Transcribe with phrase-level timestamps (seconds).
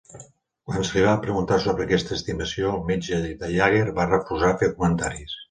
[0.69, 4.73] Quan se li va preguntar sobre aquesta estimació, el metge de Yager va refusar fer
[4.75, 5.39] comentaris.